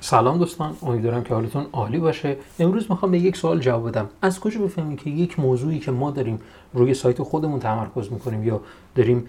[0.00, 2.36] سلام دوستان امیدوارم که حالتون عالی باشه.
[2.58, 4.08] امروز می‌خوام به یک سوال جواب بدم.
[4.22, 6.40] از کجا بفهمیم که یک موضوعی که ما داریم
[6.74, 8.60] روی سایت خودمون تمرکز می‌کنیم یا
[8.94, 9.24] داریم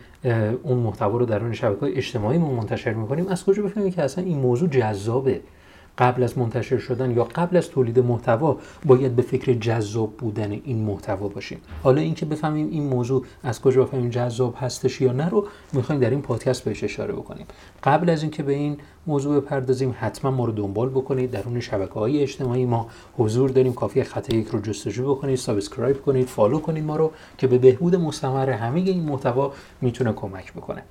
[0.64, 4.38] اون محتوا رو در اون شبکه اجتماعیمون منتشر می‌کنیم از کجا بفهمیم که اصلا این
[4.38, 5.42] موضوع جذابه؟
[5.98, 10.84] قبل از منتشر شدن یا قبل از تولید محتوا باید به فکر جذاب بودن این
[10.84, 11.58] محتوا باشیم.
[11.84, 16.10] حالا اینکه بفهمیم این موضوع از کجا بفهمیم جذاب هستش یا نه رو می‌خوایم در
[16.10, 17.46] این پادکست بهش اشاره بکنیم.
[17.84, 21.32] قبل از اینکه به این موضوع بپردازیم حتما ما رو دنبال بکنید.
[21.32, 22.88] در اون شبکه های اجتماعی ما
[23.18, 23.74] حضور داریم.
[23.74, 27.96] کافی خط یک رو جستجو بکنید subscribe کنید follow کنید ما رو که به بهبود
[27.96, 30.84] مستمر همه این محتوا می‌تونه کمک بکنه.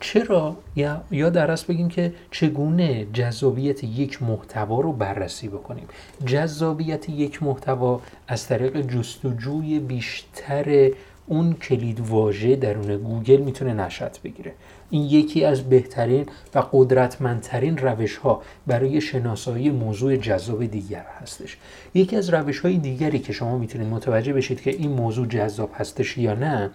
[0.00, 5.86] چرا؟ یا یا در اصل بگیم که چگونه جذابیت یک محتوا رو بررسی بکنیم؟
[6.26, 10.90] جذابیت یک محتوا از طریق جستجوی بیشتر
[11.26, 14.52] اون کلید واژه درون گوگل می‌تونه نشأت بگیره.
[14.90, 21.56] این یکی از بهترین و قدرتمندترین روش ها برای شناسایی موضوع جذاب دیگر هستش.
[21.94, 26.18] یکی از روش های دیگری که شما می‌تونید متوجه بشید که این موضوع جذاب هستش
[26.18, 26.70] یا نه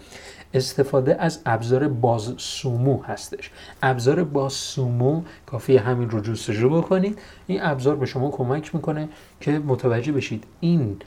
[0.54, 3.52] استفاده از ابزار باز سومو هستش.
[3.84, 7.20] ابزار باز سومو کافی همین رو جستجو بکنید.
[7.48, 9.10] این ابزار به شما کمک می‌کنه
[9.42, 10.98] که متوجه بشید این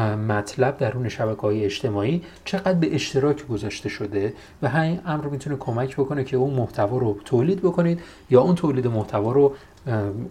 [0.00, 5.96] مطلب درون شبکه های اجتماعی چقدر به اشتراک گذاشته شده و همین امر می‌تونه کمک
[5.96, 8.00] بکنه که اون محتوا رو تولید بکنید
[8.30, 9.54] یا اون تولید محتوا رو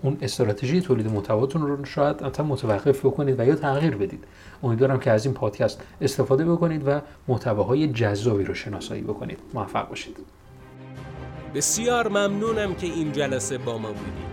[0.01, 4.23] اون استراتژی تولید محتواتون رو شاید تا متوقف بکنید و یا تغییر بدید.
[4.63, 9.39] امیدوارم که از این پادکست استفاده بکنید و محتواهای جذابی رو شناسایی بکنید.
[9.53, 10.17] موفق باشید.
[11.55, 14.32] بسیار ممنونم که این جلسه با ما بودید.